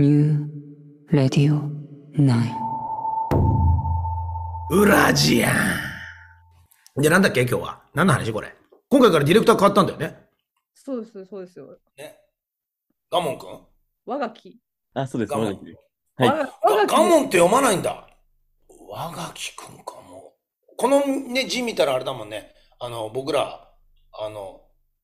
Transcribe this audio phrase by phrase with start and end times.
[0.00, 0.48] New
[1.12, 1.60] Radio
[2.16, 2.32] 9.
[4.70, 5.52] ウラジア
[6.96, 7.02] ン。
[7.02, 7.82] で、なんだっけ今日は？
[7.92, 8.56] 何の話これ？
[8.88, 10.16] 今回からディレクター変わったんだよね。
[10.72, 11.76] そうです、そうですよ。
[11.98, 12.16] ね。
[13.10, 13.60] ガモン君
[14.06, 14.58] 我がき。
[14.94, 15.34] あ、そうです。
[15.34, 15.74] 我がきで
[16.16, 18.08] はいガモンって読まないんだ。
[18.88, 20.32] 我がきくんかも。
[20.78, 22.54] このね、字見たらあれだもんね。
[22.78, 23.68] あの、僕ら、
[24.14, 24.62] あの、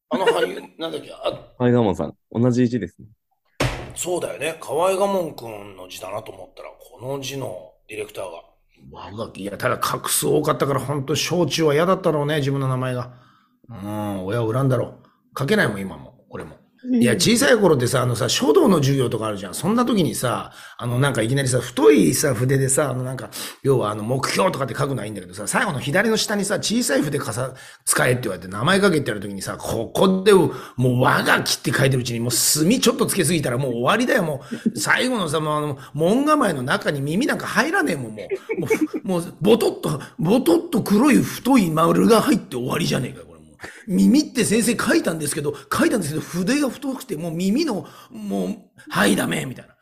[0.08, 2.16] あの俳優、 なんだっけ、あ、はい、ガモンさん。
[2.32, 3.08] 同じ字ですね。
[3.96, 4.56] そうだよね。
[4.60, 8.42] 河合賀門くんの字だなと思ったら、この字のディレクターが。
[8.92, 13.14] 我がき、いや、ただ画数多かったから、本当小中は嫌だったろうね、自分の名前が。
[13.68, 15.38] うん、親を恨んだろう。
[15.38, 16.24] 書けないもん、今も。
[16.30, 16.56] 俺も。
[16.88, 19.54] いや、小さい頃ってさ、あのさ、書道の授業とかあるじゃん。
[19.54, 23.30] そんな時にさ、あの、なんかいきなりさ、太いさ、筆でさ、あの、なんか、
[23.62, 27.54] 要はあの、目標とかって書くのはいいんだけどさ、最後の左の下にさ、小さい筆かさ、
[27.84, 34.42] 使えって言われて名前書けってやる時にさ、ここで、もう、我がきって書いてるうちに、もう墨ちょっとつけすぎたらもう終わりだよ、も
[34.74, 34.78] う。
[34.78, 38.60] 最後のさ、もうあの、門構えの中に耳なんか入らねえもん、もう。
[38.60, 38.66] も
[39.06, 43.25] う、もう、ボトッと、ボトッと黒い太い丸が入って終わりじゃねえか。
[43.86, 48.56] 耳って先生書いたんですけど、書いたんですけど、筆が太くて、もう耳の、もう、
[48.88, 49.76] はい、ダメ、みたいな。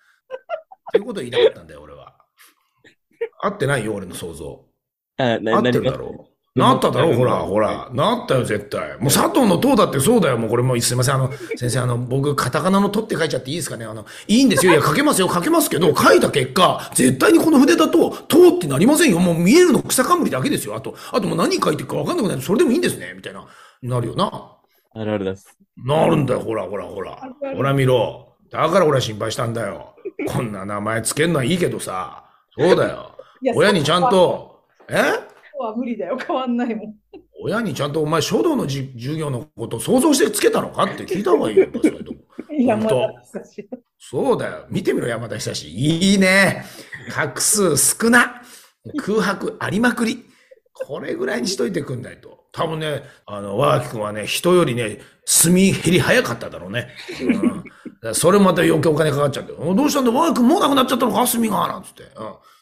[0.93, 2.15] ということを言いたかったんだよ、俺は。
[3.43, 4.65] 合ってないよ、俺の想像。
[5.19, 6.34] あ、ってるだろう。
[6.55, 7.91] なっただろう、ほら、ほら。
[7.93, 8.97] なったよ、絶対。
[8.99, 11.17] もう佐藤の塔だってそうだよ、もうこれもうすいません。
[11.17, 13.85] あの、先生、あの、僕、カタカナのとって書いちゃっていいですかね？
[13.85, 14.71] あの、いいんですよ。
[14.71, 19.19] いや、書けますよ、書けますけど、書いた結果、絶対にこの筆だと、塔ってなりませんよ。
[19.19, 20.77] もう見えるの草冠だけですよ。
[20.77, 22.41] あと、あともう何書いてるかわかんなくなる。
[22.41, 23.45] それでもいいんですね、みたいな。
[23.83, 24.53] なるよな。
[24.95, 25.59] あるあるです。
[25.85, 27.19] なるんだよ、ほら、ほら、ほら。
[27.57, 28.37] ほら見ろ。
[28.53, 29.97] だから俺は心配したんだよ。
[30.29, 32.27] こんな名前つけるのはいいけどさ。
[32.57, 33.11] そうだよ。
[33.57, 34.09] 親にちゃん。
[34.09, 35.34] と、え？
[35.59, 36.19] は無理だよ。
[36.19, 36.95] 変わんないもん。
[37.43, 42.19] 親にちゃんとお前書道のじ授業のこと想像してつけたのかって聞いた方がいいよ、そういうとこ。
[42.59, 43.69] いや、ま本当だ難しい。
[43.99, 44.67] そうだよ。
[44.71, 45.71] 見てみろ、山田久志。
[45.71, 46.65] いいね。
[47.11, 48.43] 画数少な。
[48.99, 50.25] 空白ありまくり。
[50.73, 52.45] これぐらいにしといてくんないと。
[52.53, 56.89] 多分ね、あの、和垣君はね、人よりね、墨減り早かっただろうね。
[58.03, 58.15] うん。
[58.15, 59.59] それまた余計お金かかっちゃうんだよ。
[59.61, 61.27] おどうしたんだ和垣君もうなくなっちゃったのか？
[61.27, 62.03] 墨がなんつって。
[62.03, 62.09] うん。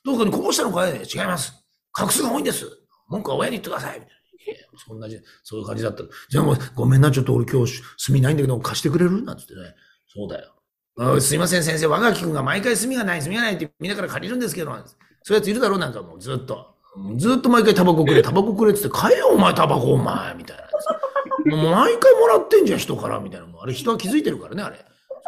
[0.05, 1.53] どうかにこぼしたのかい違います。
[1.93, 2.67] 画数が多いんです。
[3.13, 4.01] 文句は親に言ってください。
[4.01, 6.03] みたいなそんなじ、そういう感じだった。
[6.31, 9.23] じゃあもう、ごめんな、ちょっと俺今日墨ないんだけど貸してくれる？
[9.23, 9.61] なんつってね。
[10.09, 10.55] そうだよ。
[10.99, 11.87] あすいません、先生。
[11.87, 14.85] 我がき君が毎回墨がない、墨がないってみんなから借りるんですけど、そうい
[15.33, 16.75] うやついるだろうなんかもうずっと。
[17.17, 21.57] ずっと毎回タバコくれ、タバコくれって言って、買えよ、お前タバコ、お前、みたいな。
[21.57, 23.47] もう毎回もらってんじゃん、人から、みたいな。
[23.47, 24.77] もうあれ、人は気づいてるからね、あれ。
[24.77, 24.83] そ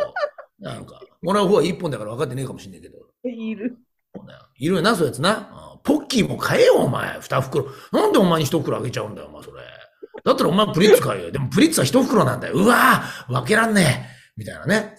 [0.07, 0.63] う。
[0.63, 2.99] なんか、もらう方は一本だから分かってねえかもしんないけど。
[3.25, 3.79] いる。
[4.59, 5.74] いるよな、そういうやつな。
[5.87, 7.19] うんポッキーも買えよ、お前。
[7.21, 7.67] 二袋。
[7.93, 9.63] なんでお前に一袋あげちゃうんだよ、お前、それ。
[10.25, 11.31] だったらお前プリッツ買えよ。
[11.31, 12.55] でもプリッツは一袋なんだよ。
[12.55, 14.15] うわぁ分けらんねえ。
[14.37, 14.97] みたいなね。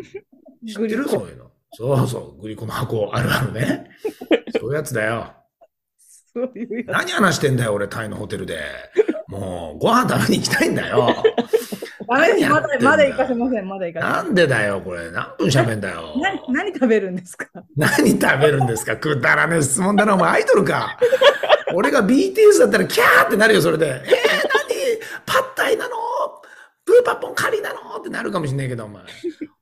[0.66, 1.08] 知ってる？
[1.08, 1.50] そういうの。
[1.72, 2.40] そうそう。
[2.40, 3.90] グリコの箱あるあるね。
[4.58, 5.32] そういうやつだよ。
[6.32, 8.60] そういうや何話してんだよ、俺、タイのホテルで。
[9.28, 11.14] もう、ご飯食べに行きたいんだよ。
[11.68, 12.06] つ。
[12.08, 12.48] ダメです。
[12.50, 13.68] まだ、まだ行かせません。
[13.68, 15.10] まだ行かせまなんでだよ、これ。
[15.10, 16.22] 何分喋んだよせん。。
[16.22, 17.46] 何、何食べるんですか？
[17.76, 18.96] 何食べるんですか？
[18.96, 20.98] くだらねえ質問だな、お前アイドルか？
[21.74, 23.86] 俺が BTS だったらキャーってなるよ、それで。
[23.86, 24.04] えー、何？
[25.26, 25.94] パッタイなの？
[26.84, 27.96] プーパポンカリなの？
[27.98, 29.02] ってなるかもしんないけど、お前。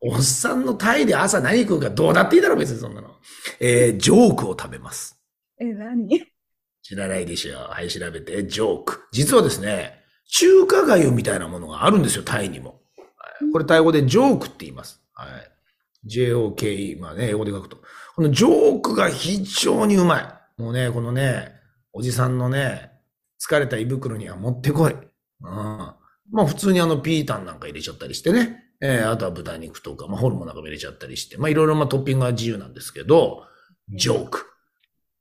[0.00, 3.08] おっさんのタイで朝何食うかどうだっていいだろ、別にそんなの。
[3.60, 5.18] えー、ジョークを食べます。
[5.58, 6.26] え、何？
[6.82, 7.58] 知らないでしょ。
[7.58, 8.46] はい、調べて。
[8.46, 9.08] ジョーク。
[9.12, 12.70] 実はですね、中華粥みたいなものがあるんですよ、タイにも。
[12.70, 12.78] はい
[13.52, 15.02] これタイ語でジョークって言います。
[15.14, 15.28] はい。
[16.04, 16.96] J-O-K-E。
[17.00, 17.78] まあね、英語で書くと。
[18.14, 20.60] このジョークが非常にうまい。
[20.60, 21.52] もうね、このね、
[21.92, 22.90] おじさんのね、
[23.40, 24.92] 疲れた胃袋にはもってこい。
[24.92, 25.02] うん。
[25.42, 25.96] ま
[26.42, 28.64] あ普通にあのピータンなんか入れちゃったりしてね。
[28.80, 31.38] えー、あとは豚肉とか、まあホルモンなんかも入れちゃったりして。
[31.38, 33.44] まあいろいろまあトッピングは自由なんですけど、
[33.96, 34.46] ジョーク。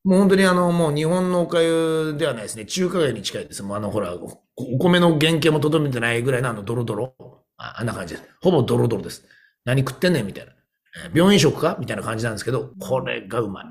[0.03, 2.66] もう本当にあの、もう日本のおかゆではないですね。
[2.66, 3.63] 中華街に近いです。
[3.63, 7.13] もうあの、ほら、お米の原型もとどめてないぐらいのあの、ドロドロ。
[7.58, 8.28] ああんな感じです。
[8.41, 9.23] ほぼドロドロです。
[9.63, 10.53] 何食ってんねんみたいな。
[10.97, 11.78] え病院食か？
[11.79, 13.66] みたいな感じなんですけど、これがうまい。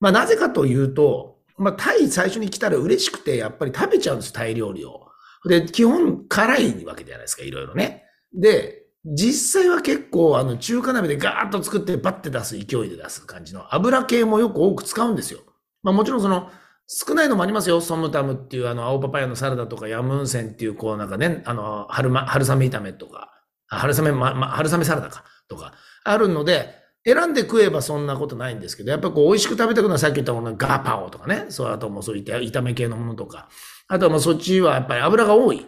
[0.00, 5.08] まあなぜかというと、まあタイ最初に来たら嬉しくて、やっぱり食べちゃうんです、タイ料理を。
[5.46, 8.04] で、基本辛いわけじゃないですか、いろいろね。
[8.32, 15.40] で、実際は結構、あの、中華鍋でガーッと作ってバッて出す、勢いで出す感じの油系もよく多く使うんですよ。
[15.82, 16.50] まあもちろんその、
[16.86, 17.80] 少ないのもありますよ。
[17.80, 23.30] ソムタムっていうあの、青パパイヤのサラダとか、ヤムンセンっていう、こうなんかね、あの、春ま、春雨炒めとか、
[23.66, 25.74] 春雨、ま、ま、春雨サラダか、とか、
[26.04, 26.74] あるので、
[27.06, 33.48] 選んで食えばそんなことないんですけど、やっぱこう美味しく食べたくなさっき言ったものガパオとかね、そう、あともうそういった炒め系のものとか、
[33.88, 35.66] あとはもうそっちはやっぱり油が多い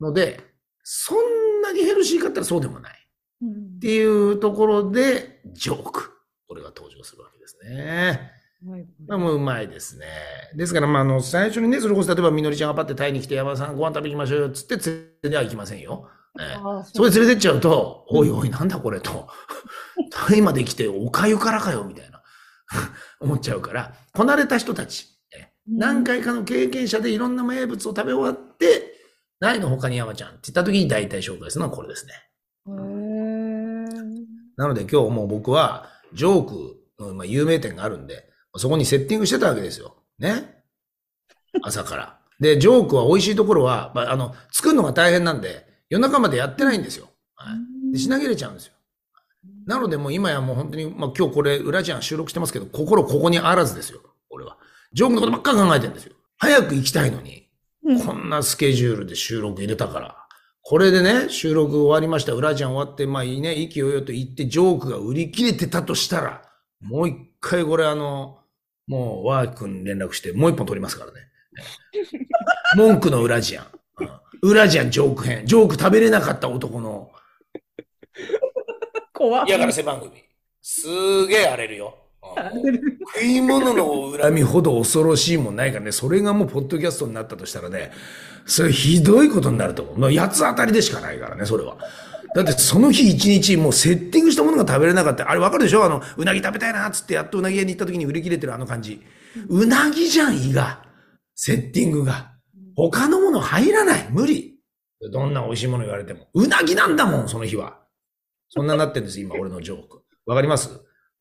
[0.00, 0.40] ので、
[0.82, 2.92] そんなにヘルシーかったらそうでもない。
[3.42, 6.10] うんっていうところで、ジョーク。
[7.00, 8.32] をするわけですね。
[8.66, 10.06] はいまあ、もううまいですね。
[10.54, 16.08] ですから、まあ、あの、最初にね、それこそ例えばみのりちゃんがパってタイに来て山田さんご飯食べ行きましょうよっつって連れては行きませんよ。
[16.40, 19.28] ええああそれ連れてっちゃうと、おいおい、なんだこれと。
[20.10, 22.22] タイまで来て、おかゆからかよ、みたいな。
[23.20, 25.06] 思っちゃうから、こなれた人たち、
[25.36, 28.94] え何回かの経験者でいろんな名物を食べ終わって、
[29.40, 32.12] ないの他に山ちゃんって言った時に大体紹介するのはこれですね。
[34.56, 39.96] なので今日もう僕は、ジョークのまあ有名店があるんで、そこにセッティングしてたわけですよ。
[40.18, 40.62] ね。
[41.62, 42.20] 朝から。
[42.40, 47.10] で、ジョークは美味しいところは、まあ、あの、作るのが大変なんで、夜中までやってないんですよ。
[47.34, 47.50] は
[47.88, 47.92] い。
[47.92, 48.72] で、品切れちゃうんですよ。
[49.66, 54.00] なのでもう今やもう本当に、まあ今日これ、裏ジャン収録してますけど、心ここにあらずですよ。
[54.30, 54.56] 俺は。
[54.92, 56.14] ジョークのことばっかり考えてるんですよ。
[56.38, 57.48] 早く行きたいのに、
[57.84, 60.16] うんこんなスケジュールで収録入れたから。
[60.62, 62.32] これでね、収録終わりました。
[62.32, 66.42] 裏ジャン終わって、まあいいね、意気揚々と言って、ジョークが売り切れてたとしたら、
[66.80, 68.38] もう一回これあの、
[68.86, 71.20] もう、ワー君に連絡して、もう一本取りますからね。
[72.76, 73.79] 文句の裏ジャン。
[74.42, 75.46] うん裏ジャンジョーク編。
[75.46, 77.10] ジョーク食べれなかった男の
[79.12, 79.44] 怖い。
[79.48, 80.12] 嫌がらせ番組。
[80.62, 81.94] すげえ荒れるよ。
[81.94, 82.00] うん
[83.14, 87.92] 食い物の恨みほど恐ろしいもんないからね、それがもうポッドキャストになったとしたらね、
[88.46, 89.98] それひどいことになると思う。
[89.98, 91.78] まあ、八つ当たりでしかないからね、それは。
[92.34, 95.28] だってその日一日もうセッティングしたものが食べれなかった。
[95.30, 95.82] あれわかるでしょ？
[95.84, 99.02] あの、うなぎ食べたいなっつってやっとうなぎ屋に行った時に売り切れてるあの感じ。
[99.48, 100.84] うなぎじゃん、胃が。
[101.34, 102.32] セッティングが。
[102.76, 104.08] 他のもの入らない。
[104.10, 104.58] 無理。
[105.12, 106.28] どんな美味しいもの言われても。
[106.34, 107.78] うなぎなんだもん、その日は。
[108.48, 110.02] そんなになってんです、今、俺のジョーク。
[110.26, 110.70] わかります？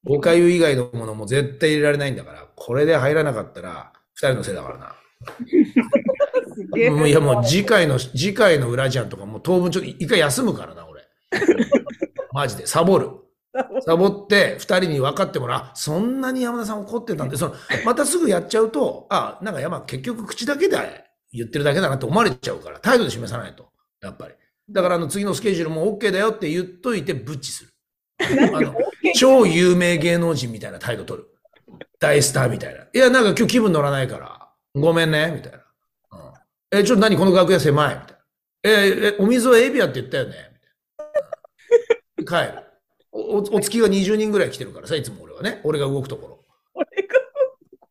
[0.06, 4.96] おかゆ以外のものも絶対入れられないんだから、これで入らなかったら、二人のせいだからな。
[6.92, 11.06] もういや、もう次回の、次回の裏ジャンとかもう当分ちょっと一回休むからな、俺。
[12.32, 13.10] マジで、サボる。
[13.86, 15.60] サボって、二人に分かってもらう。
[15.60, 17.56] あそんなに山田さん怒ってたんで、その、
[17.86, 20.78] またすぐやっちゃうと、あ、なんか山、結局口だけで
[21.32, 23.70] 言ってるだけだなって思われちゃうから、態度で示さないと。
[24.02, 24.34] やっぱり。
[24.70, 27.70] だから、あの、次のスケジュールも OK だよって言っといて、ブッチする。
[28.56, 28.76] あの、
[29.16, 31.28] 超有名芸能人みたいな態度取る。
[32.00, 32.82] 大スターみたいな。
[32.94, 35.60] いや、なんか今日気分乗らないから、ごめんね、みたいな。
[36.12, 38.18] うん、え、ちょっと何この楽屋狭いみたいな。
[38.64, 40.36] え、え、お水はエビアって言ったよね
[42.18, 42.48] みたいな。
[42.48, 42.64] 帰る。
[43.12, 45.62] お、おお月が20人ぐらい来てるからさ、いつも俺はね。
[45.64, 46.46] 俺が動くところ。
[46.74, 47.16] これが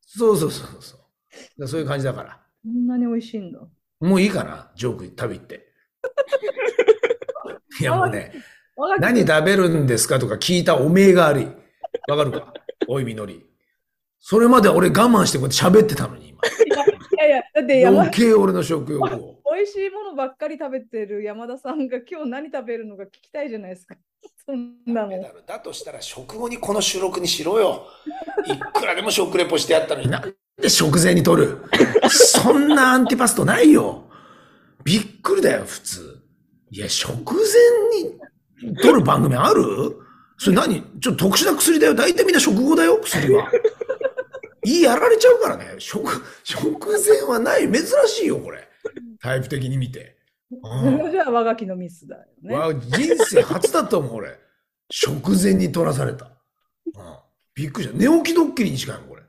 [0.06, 0.96] そうそうそうそ
[1.58, 1.68] う。
[1.68, 2.40] そういう感じだから。
[2.68, 3.60] こんなに美味しいんだ。
[4.00, 5.72] もういいかな、ジョーク食べ行って。
[7.80, 8.32] いやもうね、
[9.00, 11.48] 何食べるんですかとか聞いたおめえが悪い。
[12.08, 12.52] わかるか？
[12.86, 13.48] おいみのり。
[14.20, 16.40] それまで俺我慢してこうやって喋ってたのに今。
[16.44, 19.40] いやいや、だって山余計俺の食欲を。
[19.54, 23.96] 美味しいものばっかり食べてる山田さんが今日何食べるのか聞きたいじゃないですか。
[24.44, 25.20] そんなもん。
[25.20, 27.86] だとしたら食後にこの収録にしろよ。
[28.46, 31.58] いくらでも食レポしてやったのになんで食前に取る
[32.10, 34.04] そんなアンティパストないよ。
[34.84, 36.18] びっくりだよ、普通。
[36.70, 39.96] いや、食前に取る番組ある？
[40.38, 40.82] それ何？
[41.00, 41.94] ちょっと特殊な薬だよ。
[41.94, 43.50] 大体みんな食後だよ、薬は。
[44.64, 45.76] 胃やられちゃうからね。
[45.78, 46.10] 食、
[46.42, 47.70] 食前はない。
[47.70, 48.68] 珍しいよ、これ。
[49.20, 50.16] タイプ的に見て。
[50.50, 52.54] うんそれじゃあ我がきのミスだよね。
[52.56, 54.38] わ人生初だと思う、俺。
[54.90, 56.26] 食前に取らされた。
[56.26, 56.32] うん、
[57.54, 57.96] びっくりした。
[57.98, 59.22] 寝起きドッキリに近いもん、これ。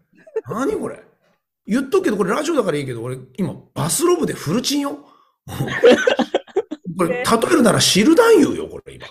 [0.48, 1.04] 何これ？
[1.70, 5.06] 言っとくけど、これラジオだからいいけど、俺、今、バスローブでフルチンよ。
[6.98, 9.08] これ、例えるなら汁男優よ、これ、今。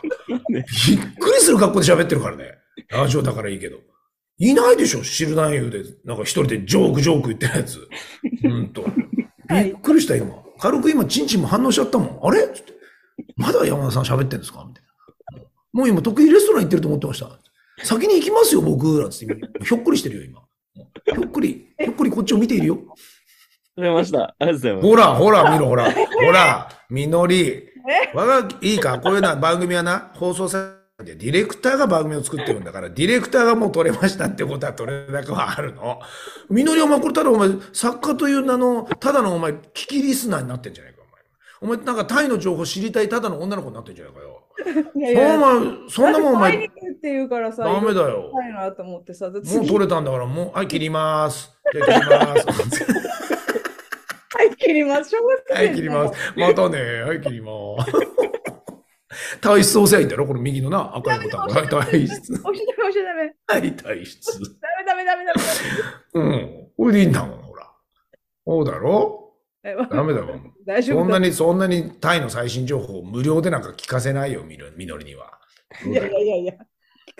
[0.48, 2.54] びっくりする格好で喋ってるからね。
[2.90, 3.78] ラジオだからいいけど。
[4.38, 5.82] いないでしょ、汁男優で。
[6.04, 7.88] なんか一人でジョークジョーク言ってるやつ。
[8.42, 8.84] ほんと。
[9.50, 10.34] びっくりした、今。
[10.58, 12.20] 軽く今、チンチンも反応しちゃったもん。
[12.22, 12.42] あれ？
[12.48, 12.72] つって。
[13.36, 14.64] まだ山田さん喋ってんですか？
[14.66, 15.44] みたいな。
[15.72, 17.30] もう今、得意レストラン行ってると思ってました。
[17.84, 19.00] 先に行きますよ、僕。
[19.00, 20.42] なんつって、ひょっこりしてるよ、今。
[21.04, 22.74] ひょっこり、ひょっこりこっちを見ているよ。
[22.74, 22.96] ありがとう
[23.76, 24.18] ございました。
[24.22, 24.86] ありがとうございます。
[24.88, 25.90] ほら、ほら、見ろ、ほら。
[25.92, 25.98] ほ
[26.32, 27.64] ら、みのり。
[28.14, 36.00] わが、いいか、こういうな番組はな、放送されて、ディレクターが番組を作ってるんだから、ディレクターがもう撮れましたってことは撮れなくはあるの。
[36.50, 40.97] みのり、お前、これただお前、作家という名の、ただのお前、聞きリスナーになってんじゃないか、
[41.60, 41.76] お前。
[41.78, 44.44] なんかタイの情報知りたいただの女の子になってんじゃないかよ。
[44.96, 45.38] いやいや
[45.88, 48.32] そんなもんお前、タイに来るって言うからさ、ダメだよ。
[48.76, 51.52] と思ってさ、もう次撮れたんだから、もう、はい、切ります。
[51.72, 52.84] じゃあ切ります。
[54.30, 55.16] はい、切ります。
[55.52, 56.14] はい、切ります。
[56.36, 57.02] またね。
[57.02, 57.50] はい、切りま
[57.84, 57.92] す。
[59.40, 61.48] 体質押せばいいんだろこれ右のな、赤いボタン。
[61.48, 62.32] はい、体質。
[62.32, 63.34] 押しダメ、押しダメ。
[63.46, 64.40] はい、体質。
[64.40, 65.40] ダメダメダメダメ。
[66.14, 66.68] うん。
[66.76, 67.70] これでいいんだもん、ほら。
[68.46, 69.24] そうだろ？
[69.24, 69.27] え
[69.90, 70.54] ダメだもん。
[70.66, 75.38] 大丈夫だそんなに、そんなにタイの最新情報を無料でなんか聞かせないよ、みのみのりには。
[75.86, 76.54] いやいやいやいや。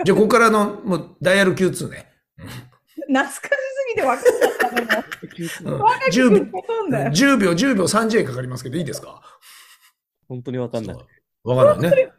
[0.05, 2.13] じゃあ、ここからの、もう、ダイヤル Q2 ね。
[3.09, 3.49] 懐かしす
[3.89, 5.77] ぎて分かんなかったの。
[5.77, 7.11] うん若く10秒て飛んだよ。
[7.11, 9.23] 10秒、10秒30円かかりますけど、いいですか？
[10.29, 10.97] 本当にわかんない。
[10.97, 11.03] そ
[11.45, 12.13] うわかんないね。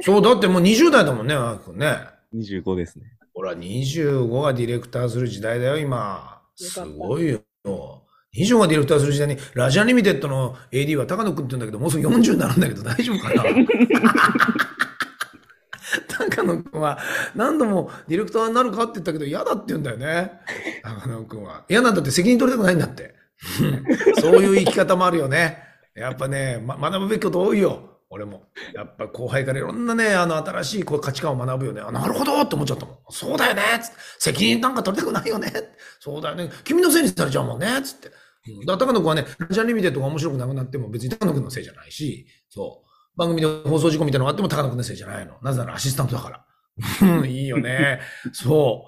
[0.00, 1.96] そう、だってもう20代だもんね、マー君ね。
[2.34, 3.04] 25ですね。
[3.34, 6.42] ほら、25がディレクターする時代だよ、今。
[6.56, 7.40] すごいよ。
[8.36, 13.44] 25がディレクターする時代に、ラジアニミテッドの AD は高野くんって言うんだけど、もうすぐ40になるんだけど、大丈夫かな？
[16.08, 16.98] 高野くんは
[17.34, 20.32] 何度もディレクターになるかって言ったけど、嫌だって言うんだよね。
[20.82, 21.64] 高野くんは。
[21.68, 23.14] 嫌なんだって責任取りたくないんだって。
[24.20, 25.58] そういう生き方もあるよね。
[25.96, 27.90] やっぱね、ま、学ぶべきこと多いよ。
[28.10, 28.42] 俺も。
[28.74, 31.80] やっぱ後輩からいろんなね、あの、新しいこう価値観を学ぶよね。
[31.80, 32.96] あ、なるほどって思っちゃったもん。
[33.10, 35.52] そうだよねつって責任なんか取りたくないよね
[36.00, 36.50] そうだよね。
[36.64, 38.10] 君のせいにされちゃうもんねつって。
[38.48, 43.18] うんだから高野くんはね、ラジャンリミテッドが面白くなくなっても別に高野くんのせいじゃないし、そう。
[43.18, 45.34] 番組で放送事故みたいなのがあっても高野くんのせいじゃないの。
[45.42, 46.44] なぜならアシスタントだから。
[47.02, 48.00] うんいいよね。
[48.32, 48.86] そ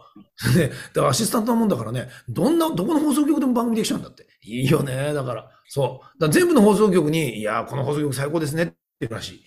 [0.55, 0.59] う。
[0.59, 4.27] ね、だからアシスタントなもんだからね、どんな、どこの放送局でも番組できちゃうんだって。
[4.43, 5.13] いいよね。
[5.13, 6.19] だから、そう。
[6.19, 9.45] だ全部の放送局に、いやー、この放送局最高ですねって言うらしい。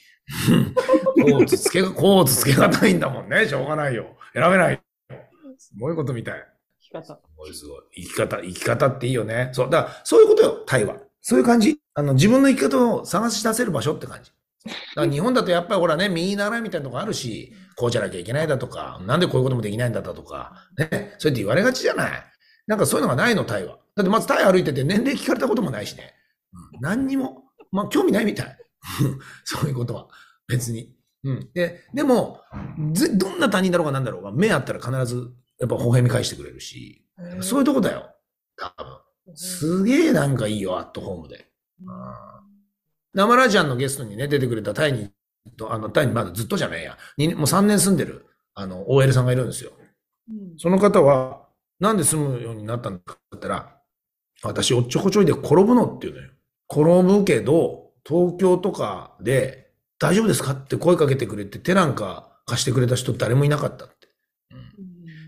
[0.51, 3.47] うんコーツつけが、コーツつけがたいんだもんね。
[3.47, 4.17] しょうがないよ。
[4.33, 4.79] 選べないよ。
[5.57, 6.54] すごいことみたい。
[7.01, 7.15] 生き方。
[7.15, 7.81] すごいすごい。
[7.95, 9.49] 生き方、生き方っていいよね。
[9.53, 9.69] そう。
[9.69, 10.97] だから、そういうことよ、タイは。
[11.21, 11.77] そういう感じ。
[11.93, 14.31] あの、自分の生き方を探し出せる場所って感じ。
[14.65, 22.23] だから 日本だとやっぱりほらね、右習いみたいなとこあるし、こうじゃなきゃいけないだとか、なんでこういうこともできないんだだとか、ね、そうやって言われがちじゃない。
[22.67, 23.77] なんかそういうのがないの、タイは。
[23.95, 26.13] だってまずタイ歩いてて年齢聞かれたこともないしね。
[26.53, 27.43] うん、何にも。
[27.71, 28.57] まあ、興味ないみたい。
[29.43, 30.07] そういうことは。
[30.47, 30.95] 別に。
[31.23, 31.49] うん。
[31.53, 32.41] で、でも、
[32.93, 37.05] ずどんな他人だろうが何だろうが、目あったら必ず、やっぱ微笑み返してくれるし、
[37.41, 38.09] そういうとこだよ。
[38.57, 39.35] 多分。
[39.35, 41.47] すげえなんかいいよ、アットホームで。
[43.13, 45.09] 生ラジアンのゲストにね、出てくれたタイに、
[45.57, 49.71] とあの、タイにまだずっとじゃないや、にもう3年住んでる、あの、OL さんがいるんですよ。
[49.79, 49.85] うん
[50.57, 51.45] その方は、
[51.79, 53.77] なんで住むようになったんだったら、
[54.43, 56.29] 私、おっちょこちょいで転ぶのっていうのよ。
[56.69, 63.88] 転ぶけど、東京とかで、大丈夫ですかって声かけてくれて、手なんか貸してくれた人誰もいなかった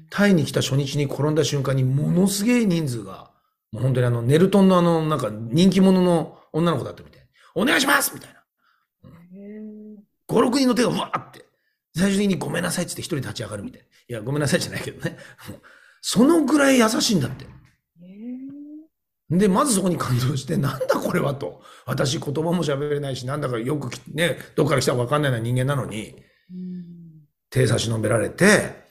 [0.10, 3.32] タイに来た初日に転んだ瞬間にものすげえ人数が、
[3.72, 7.28] もう本当にあの、ネルトンのあの、なんか人気者の女の子だったみたい。
[7.56, 8.40] お願いしますみたいな。
[9.10, 9.62] へ
[10.30, 11.46] 5、6人の手がうわーって。
[11.96, 13.88] 最終的にごめんなさいって言って一人立ち上がるみたいな。
[13.88, 15.18] いや、ごめんなさいじゃないけどね。
[16.02, 17.46] そのぐらい優しいんだって。
[19.30, 21.62] で、まずそこに感動して、なんだこれはと。
[21.86, 26.16] 私言葉も喋れないし、なんだかよくきね、どっから来たかわかんないような人間なのに、
[27.50, 28.87] 手差し伸べられて、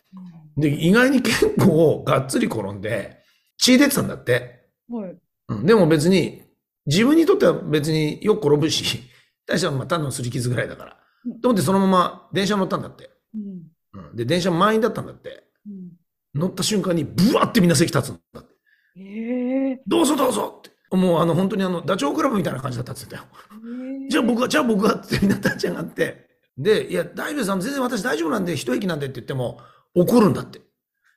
[0.57, 3.19] で、意外に結構がっつり転んで、
[3.59, 4.69] 血出てたんだって。
[4.89, 5.17] はい。
[5.49, 6.43] うん、でも別に、
[6.87, 9.03] 自分にとっては別によく転ぶし、
[9.47, 10.97] 大したまあ単のすり傷ぐらいだから。
[11.25, 13.11] うんと思ってそのまま電車乗ったんだって。
[13.35, 15.45] うんうん、で、電車満員だったんだって。
[15.67, 15.91] うん
[16.37, 19.01] 乗った瞬間にブワーってみんな席立つんだって。
[19.01, 20.71] へえどうぞどうぞって。
[20.95, 24.09] もうあの本当にあのダチョウ倶楽部みたいな感じだったって言ってたよ。
[24.09, 26.27] じゃあ僕は、じゃあ僕はってみんな立ち上がって。
[26.57, 29.61] で、いや、大丈夫さん全然私大丈夫なんで一息なんでって言っても
[29.97, 30.61] 怒るんだって。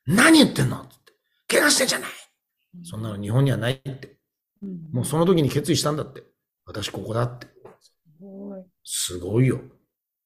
[0.07, 1.13] 何言ってんのって。
[1.48, 2.09] 怪我してんじゃない。
[2.83, 4.17] そんなの日本にはないって。
[4.63, 6.24] うんもうその時に決意したんだって。
[6.65, 7.48] 私ここだって。
[8.83, 9.59] すごいよ。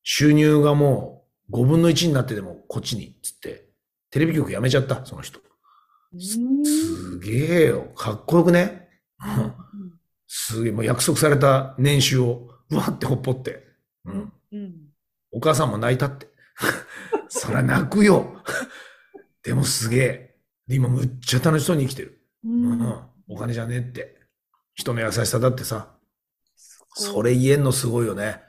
[0.03, 3.69] 収入がもう5分の1になってでもこっちに、つって。
[4.11, 5.39] テレビ局辞めちゃった、その人。
[6.13, 6.19] うん
[6.63, 7.91] すげえよ。
[7.95, 8.87] かっこよくね。
[9.19, 9.53] うん
[10.27, 13.63] すげえ、もう約束された年収を、うわってほっぽって。
[14.05, 14.33] うん。
[14.51, 14.73] うん
[15.31, 16.27] お母さんも泣いたって。
[17.29, 18.43] そりゃ泣くよ。
[19.43, 20.37] でもすげえ。
[20.67, 22.21] で今むっちゃ楽しそうに生きてる。
[22.45, 23.09] ううんん。
[23.27, 24.19] お金じゃねえって。
[24.75, 25.95] 人の優しさだってさ。
[26.95, 28.41] それ言えんのすごいよね。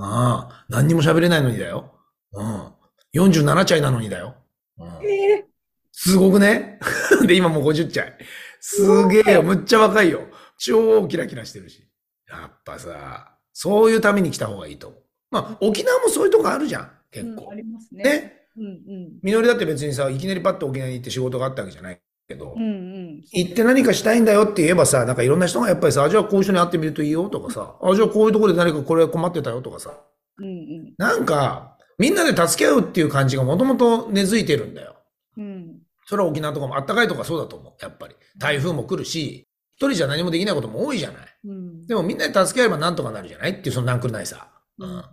[0.00, 1.92] ああ、何にも喋れないのにだよ。
[2.32, 2.72] うん。
[3.14, 4.36] 47歳なのにだよ。
[4.78, 5.46] うん、ええ
[5.92, 6.80] すごくね？
[7.26, 8.16] で、今もう50歳。
[8.60, 9.42] すげえよ。
[9.42, 10.26] むっちゃ若いよ。
[10.58, 11.86] 超キラキラしてるし。
[12.28, 15.02] やっぱさ、そういうために来た方がいいと思う。
[15.30, 16.90] まあ、沖縄もそういうとこあるじゃん。
[17.12, 17.54] 結構うんあ。
[17.54, 18.02] りますね。
[18.02, 18.32] ね。
[18.56, 19.18] うんうん。
[19.22, 23.24] みのりだって別にさ、いきなりパッと沖縄に行って仕事があったわけじゃないけど、うんうん。
[23.32, 29.94] 行って何かしたいんだよって言えばさ、なんかいろんな人がやっぱりさ、あ、じゃあこういう人に会ってみるといいよとかさ、あ、じゃあこういうところで何かこれ困ってたよとかさ、
[30.38, 30.94] うんうん。
[30.98, 34.96] なんか、みんなで助け合うっていう感じがもともと根付いてるんだよ。
[35.36, 35.78] うん。
[36.06, 37.72] それは沖縄とかもあったかいとかそうだと思う。
[37.80, 38.14] やっぱり。
[38.38, 41.26] 台風も来るし、一人じゃ何もできないことも多いじゃない。
[41.44, 41.86] うん。
[41.86, 44.48] でもみんなで助け合えばなんとかなるじゃないっていうそのなんくるないさ。
[44.78, 44.86] う。
[44.86, 45.04] うんん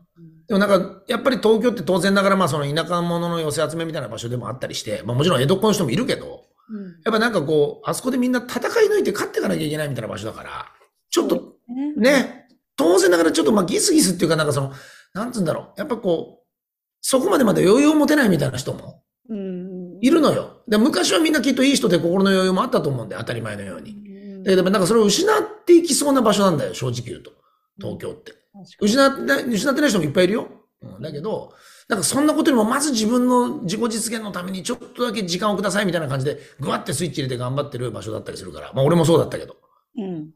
[0.49, 10.65] でもなんか、やっぱり東京って当然ながらまあその田舎者の寄せ集めみたいな場所でもあったりして、まあもちろん江戸っ子の人もいるけど、うんやっぱなんかこう、あそこでみんな戦い抜いて勝っていかなきゃいけないみたいな場所だから、
[11.11, 11.53] ちょっと
[11.97, 14.73] ね、当然ながらちょっとまあギスギスっていうかなんかその、
[15.13, 15.79] なんつうんだろう。
[15.79, 16.47] やっぱこう、
[17.01, 19.03] そこまでまで余裕を持てないみたいな人も
[20.01, 20.63] いるのよ。
[20.67, 23.91] で昔はみんなきっといい人で心の余裕もあったと思うんで、当たり前のように。
[23.91, 24.09] うん
[24.43, 27.31] だけど、なんかそれを失っていきそうな場所なんだよ、正直言うと。
[27.77, 28.33] 東京って。
[28.81, 30.47] 失ってない、失ってない人もいっぱいいるよ。
[30.81, 31.53] うん、だけど、
[31.87, 38.71] なんかそんなことよりも、まず自分の自己実現のためにちょっとだけ時間をくださいみたいな感じで、ぐわってスイッチ入れて頑張ってる場所だったりするから。
[38.73, 39.57] まあ俺もそうだったけど。
[39.97, 40.29] うん。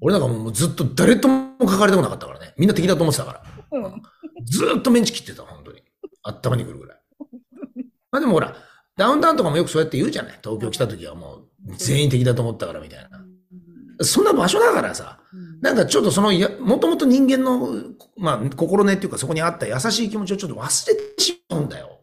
[0.00, 2.54] 俺なんかもうずっと誰とも関わりたくなかったからね。
[2.56, 3.32] みんな敵だと思ってたか
[3.70, 3.78] ら。
[3.78, 4.02] うん
[4.44, 5.82] ずーっとメンチ切ってた、本当に。
[6.22, 6.98] 頭にくるぐらい。
[8.10, 8.56] まあでもほら、
[8.96, 10.38] ダウンタウンとかもよくそうやって言うじゃない。
[10.42, 13.24] 東京来た時はもう全員敵だと思ったからみたいな。
[14.00, 15.20] そんな場所だからさ、
[15.60, 17.68] なんかちょっとそのや、もともと人間の、
[18.16, 22.00] まあ、心根っていうかそこにあった優しい気持ちをちょっと忘れてしまうんだよ。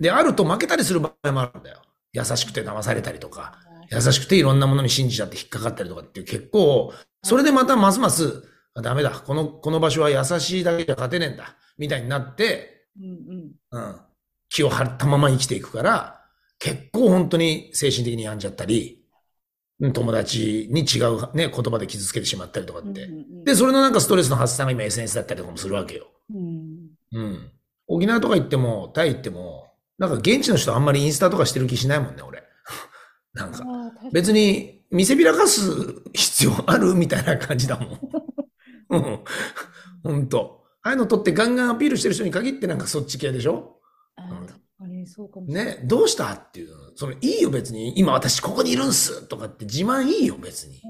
[0.00, 1.82] で、あると負けたりする場合もあるんだよ。
[2.12, 3.58] 優しくて騙されたりとか、
[3.90, 8.44] 優しくていろんなものに信じちゃって引っかかったりとかっていう結構、それでまたますます、
[8.74, 9.10] あダメだ。
[9.10, 11.56] この、この場所は優しいだけじゃ勝てねえんだ。
[11.78, 14.00] みたいになって、うんうんうん。
[14.48, 16.20] 気を張ったまま生きていくから、
[16.58, 19.05] 結構本当に精神的に病んじゃったり、うん
[19.92, 23.04] 友達に違うね、言葉で傷つけてしまったりとかって。
[23.04, 23.10] う
[23.42, 26.06] んで、それのなんかストレスの発散が今 SNS だったりとかもするわけよ。
[26.34, 26.76] うん
[27.12, 27.50] うん。
[27.86, 32.42] 沖縄とか行っても、タイ行っても、なんか現地の人あんまりインスタとかしてる気しないもんね、俺。
[33.34, 33.64] なんか。
[34.12, 35.60] 別に見せびらかす
[36.14, 38.00] 必要あるみたいな感じだもん。
[38.90, 39.18] うん。
[40.02, 40.64] ほんと。
[40.82, 43.80] ああいうの撮ってガンガンアピールしてる人に限ってなんかそっち系でしょ？
[44.16, 45.46] あー確かにそうかも。
[45.46, 46.68] ね、どうしたっていう。
[46.96, 47.98] その、いいよ別に。
[47.98, 50.76] 今私ここにいるんすとかって自慢いいよ別に。
[50.76, 50.80] っ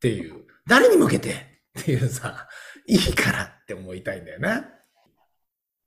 [0.00, 0.44] ていう。
[0.66, 1.32] 誰に向けて？
[1.78, 2.46] っていうさ、
[2.86, 4.64] いいからって思いたいんだよね。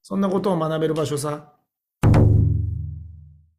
[0.04, 1.54] そんなことを学べる場所さ。